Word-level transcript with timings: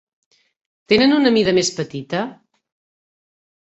Tenen 0.93 1.13
una 1.19 1.33
mida 1.37 1.55
més 1.59 1.71
petita? 1.81 2.23